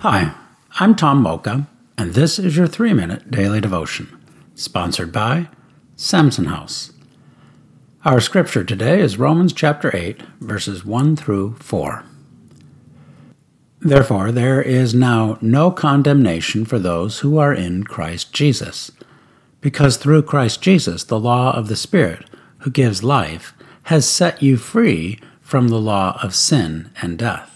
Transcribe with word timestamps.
Hi, 0.00 0.34
I'm 0.78 0.94
Tom 0.94 1.22
Mocha, 1.22 1.66
and 1.96 2.12
this 2.12 2.38
is 2.38 2.54
your 2.54 2.66
three 2.66 2.92
minute 2.92 3.30
daily 3.30 3.62
devotion, 3.62 4.14
sponsored 4.54 5.10
by 5.10 5.48
Samson 5.96 6.44
House. 6.44 6.92
Our 8.04 8.20
scripture 8.20 8.62
today 8.62 9.00
is 9.00 9.18
Romans 9.18 9.54
chapter 9.54 9.96
8, 9.96 10.20
verses 10.38 10.84
1 10.84 11.16
through 11.16 11.54
4. 11.60 12.04
Therefore, 13.80 14.30
there 14.32 14.60
is 14.60 14.94
now 14.94 15.38
no 15.40 15.70
condemnation 15.70 16.66
for 16.66 16.78
those 16.78 17.20
who 17.20 17.38
are 17.38 17.54
in 17.54 17.84
Christ 17.84 18.34
Jesus, 18.34 18.92
because 19.62 19.96
through 19.96 20.24
Christ 20.24 20.60
Jesus, 20.60 21.04
the 21.04 21.18
law 21.18 21.56
of 21.56 21.68
the 21.68 21.76
Spirit, 21.76 22.28
who 22.58 22.70
gives 22.70 23.02
life, 23.02 23.54
has 23.84 24.06
set 24.06 24.42
you 24.42 24.58
free 24.58 25.18
from 25.40 25.68
the 25.68 25.80
law 25.80 26.20
of 26.22 26.34
sin 26.34 26.90
and 27.00 27.16
death. 27.16 27.55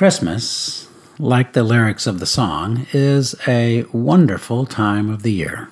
Christmas, 0.00 0.88
like 1.18 1.52
the 1.52 1.62
lyrics 1.62 2.06
of 2.06 2.20
the 2.20 2.24
song, 2.24 2.86
is 2.94 3.34
a 3.46 3.84
wonderful 3.92 4.64
time 4.64 5.10
of 5.10 5.22
the 5.22 5.30
year. 5.30 5.68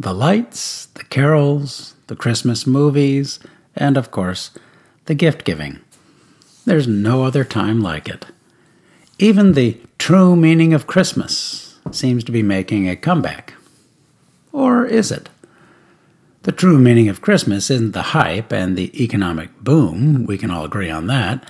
The 0.00 0.14
lights, 0.14 0.86
the 0.94 1.04
carols, 1.04 1.94
the 2.06 2.16
Christmas 2.16 2.66
movies, 2.66 3.38
and 3.76 3.98
of 3.98 4.10
course, 4.10 4.50
the 5.04 5.14
gift 5.14 5.44
giving. 5.44 5.80
There's 6.64 6.88
no 6.88 7.22
other 7.24 7.44
time 7.44 7.82
like 7.82 8.08
it. 8.08 8.24
Even 9.18 9.52
the 9.52 9.78
true 9.98 10.34
meaning 10.36 10.72
of 10.72 10.86
Christmas 10.86 11.78
seems 11.90 12.24
to 12.24 12.32
be 12.32 12.42
making 12.42 12.88
a 12.88 12.96
comeback. 12.96 13.52
Or 14.52 14.86
is 14.86 15.12
it? 15.12 15.28
The 16.44 16.52
true 16.52 16.78
meaning 16.78 17.10
of 17.10 17.20
Christmas 17.20 17.70
isn't 17.70 17.92
the 17.92 18.14
hype 18.16 18.54
and 18.54 18.74
the 18.74 19.04
economic 19.04 19.50
boom, 19.60 20.24
we 20.24 20.38
can 20.38 20.50
all 20.50 20.64
agree 20.64 20.88
on 20.88 21.08
that 21.08 21.46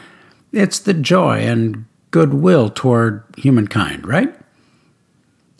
it's 0.54 0.78
the 0.78 0.94
joy 0.94 1.40
and 1.40 1.84
goodwill 2.14 2.70
toward 2.70 3.24
humankind, 3.36 4.06
right? 4.06 4.32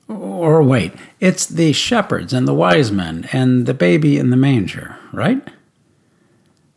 Or 0.06 0.62
wait, 0.62 0.92
it's 1.18 1.46
the 1.46 1.72
shepherds 1.72 2.32
and 2.32 2.46
the 2.46 2.54
wise 2.54 2.92
men 2.92 3.28
and 3.32 3.66
the 3.66 3.74
baby 3.74 4.18
in 4.18 4.30
the 4.30 4.36
manger, 4.36 4.96
right? 5.12 5.42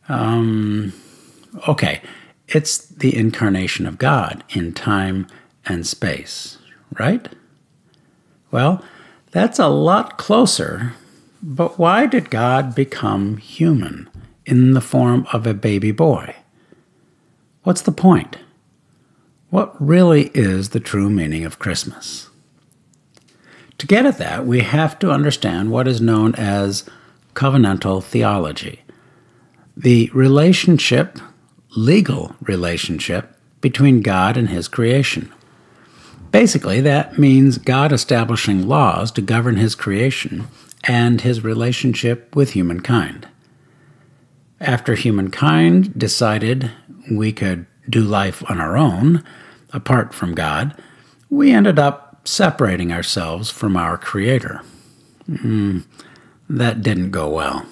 Um, 0.10 0.94
okay, 1.68 2.02
it's 2.48 2.80
the 2.88 3.16
incarnation 3.16 3.86
of 3.86 4.00
God 4.00 4.44
in 4.50 4.74
time 4.74 5.28
and 5.68 5.86
space, 5.86 6.58
right? 6.98 7.30
Well, 8.50 8.84
that's 9.30 9.60
a 9.60 9.68
lot 9.68 10.18
closer, 10.18 10.94
but 11.44 11.78
why 11.78 12.08
did 12.08 12.32
God 12.32 12.74
become 12.74 13.38
human 13.38 14.10
in 14.44 14.74
the 14.74 14.82
form 14.82 15.28
of 15.32 15.46
a 15.46 15.54
baby 15.54 15.92
boy? 15.92 16.36
What's 17.62 17.84
the 17.84 17.92
point? 17.92 18.38
What 19.50 19.74
really 19.82 20.30
is 20.34 20.70
the 20.70 20.80
true 20.82 21.10
meaning 21.10 21.46
of 21.46 21.58
Christmas? 21.58 22.30
To 23.78 23.88
get 23.88 24.06
at 24.06 24.18
that, 24.18 24.46
we 24.46 24.60
have 24.60 25.00
to 25.00 25.12
understand 25.12 25.72
what 25.72 25.88
is 25.88 26.02
known 26.02 26.36
as 26.36 26.84
covenantal 27.34 28.04
theology 28.04 28.82
the 29.76 30.10
relationship, 30.12 31.20
legal 31.76 32.36
relationship, 32.42 33.38
between 33.62 34.02
God 34.02 34.36
and 34.36 34.50
His 34.50 34.68
creation. 34.68 35.32
Basically, 36.32 36.82
that 36.82 37.20
means 37.20 37.60
God 37.60 37.92
establishing 37.92 38.68
laws 38.68 39.12
to 39.12 39.22
govern 39.22 39.58
His 39.58 39.76
creation 39.76 40.48
and 40.86 41.22
His 41.22 41.44
relationship 41.44 42.36
with 42.36 42.52
humankind. 42.52 43.28
After 44.60 44.96
humankind 44.96 45.98
decided 45.98 46.72
we 47.12 47.32
could 47.32 47.68
do 47.90 48.02
life 48.02 48.44
on 48.50 48.60
our 48.60 48.78
own, 48.78 49.24
apart 49.72 50.14
from 50.14 50.36
God, 50.36 50.76
we 51.30 51.52
ended 51.52 51.80
up 51.80 52.28
separating 52.28 52.92
ourselves 52.92 53.50
from 53.50 53.78
our 53.78 53.98
Creator. 53.98 54.62
Mm, 55.30 55.86
that 56.50 56.82
didn't 56.82 57.12
go 57.12 57.30
well. 57.30 57.66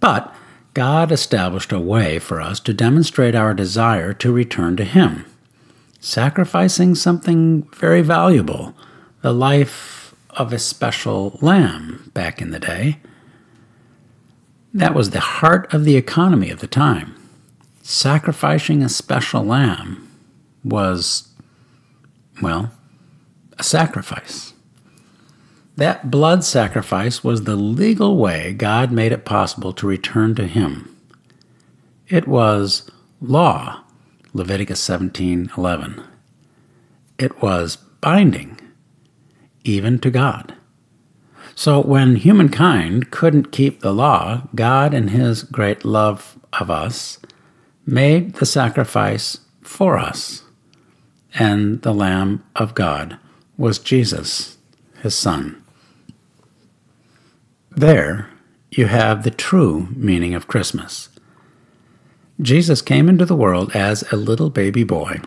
But 0.00 0.34
God 0.74 1.10
established 1.10 1.72
a 1.72 1.80
way 1.80 2.18
for 2.18 2.40
us 2.40 2.60
to 2.60 2.74
demonstrate 2.74 3.34
our 3.34 3.54
desire 3.54 4.12
to 4.14 4.32
return 4.32 4.76
to 4.76 4.84
Him, 4.84 5.24
sacrificing 6.00 6.94
something 6.94 7.62
very 7.74 8.02
valuable, 8.02 8.74
the 9.22 9.32
life 9.32 10.14
of 10.30 10.52
a 10.52 10.58
special 10.58 11.38
lamb 11.40 12.10
back 12.12 12.42
in 12.42 12.50
the 12.50 12.60
day. 12.60 12.98
That 14.74 14.94
was 14.94 15.10
the 15.10 15.20
heart 15.20 15.72
of 15.72 15.84
the 15.84 15.96
economy 15.96 16.50
of 16.50 16.60
the 16.60 16.66
time 16.66 17.16
sacrificing 17.86 18.82
a 18.82 18.88
special 18.88 19.44
lamb 19.44 20.10
was, 20.64 21.28
well, 22.42 22.72
a 23.58 23.62
sacrifice. 23.62 24.54
That 25.76 26.10
blood 26.10 26.42
sacrifice 26.42 27.22
was 27.22 27.44
the 27.44 27.54
legal 27.54 28.16
way 28.16 28.52
God 28.54 28.90
made 28.90 29.12
it 29.12 29.24
possible 29.24 29.72
to 29.74 29.86
return 29.86 30.34
to 30.34 30.48
Him. 30.48 30.96
It 32.08 32.26
was 32.26 32.90
law, 33.20 33.84
Leviticus 34.32 34.80
17:11. 34.80 36.02
It 37.18 37.40
was 37.40 37.76
binding, 38.00 38.58
even 39.62 40.00
to 40.00 40.10
God. 40.10 40.54
So 41.54 41.80
when 41.80 42.16
humankind 42.16 43.12
couldn't 43.12 43.52
keep 43.52 43.80
the 43.80 43.94
law, 43.94 44.48
God, 44.56 44.92
in 44.92 45.08
His 45.08 45.44
great 45.44 45.84
love 45.84 46.36
of 46.58 46.68
us, 46.68 47.20
made 47.86 48.34
the 48.34 48.46
sacrifice 48.46 49.38
for 49.62 49.96
us, 49.96 50.42
and 51.34 51.80
the 51.82 51.94
Lamb 51.94 52.44
of 52.56 52.74
God 52.74 53.16
was 53.56 53.78
Jesus, 53.78 54.58
his 55.02 55.14
Son. 55.14 55.62
There 57.70 58.28
you 58.70 58.86
have 58.86 59.22
the 59.22 59.30
true 59.30 59.88
meaning 59.94 60.34
of 60.34 60.48
Christmas. 60.48 61.08
Jesus 62.40 62.82
came 62.82 63.08
into 63.08 63.24
the 63.24 63.36
world 63.36 63.74
as 63.74 64.02
a 64.12 64.16
little 64.16 64.50
baby 64.50 64.82
boy 64.82 65.20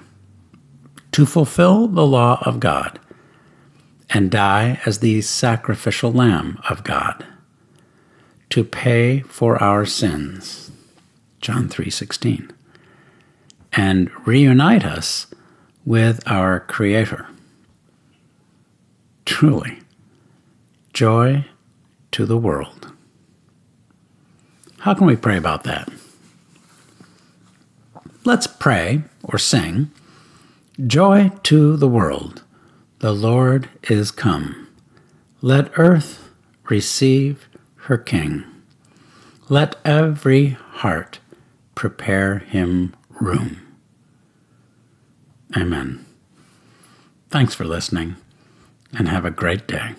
to 1.12 1.26
fulfill 1.26 1.88
the 1.88 2.06
law 2.06 2.42
of 2.46 2.60
God 2.60 3.00
and 4.10 4.30
die 4.30 4.80
as 4.86 5.00
the 5.00 5.22
sacrificial 5.22 6.12
lamb 6.12 6.60
of 6.70 6.84
God 6.84 7.26
to 8.50 8.64
pay 8.64 9.22
for 9.22 9.62
our 9.62 9.86
sins 9.86 10.72
John 11.42 11.70
3:16, 11.70 12.52
and 13.74 14.10
reunite 14.26 14.86
us 14.86 15.28
with 15.86 16.22
our 16.26 16.60
creator. 16.60 17.28
Truly, 19.26 19.80
joy 20.94 21.46
to 22.12 22.26
the 22.26 22.38
world. 22.38 22.92
How 24.80 24.94
can 24.94 25.08
we 25.08 25.16
pray 25.16 25.38
about 25.38 25.64
that? 25.64 25.90
Let's 28.26 28.48
pray 28.48 29.04
or 29.24 29.38
sing 29.38 29.92
Joy 30.88 31.32
to 31.44 31.76
the 31.76 31.90
world, 31.90 32.42
the 33.00 33.12
Lord 33.12 33.68
is 33.90 34.12
come. 34.12 34.70
Let 35.42 35.78
earth 35.78 36.30
receive 36.70 37.50
her 37.90 37.98
King. 37.98 38.46
Let 39.50 39.76
every 39.84 40.52
heart 40.52 41.20
prepare 41.80 42.40
him 42.40 42.94
room. 43.22 43.66
Amen. 45.56 46.06
Thanks 47.30 47.56
for 47.56 47.64
listening 47.64 48.18
and 48.92 49.08
have 49.08 49.24
a 49.24 49.32
great 49.32 49.66
day. 49.66 49.96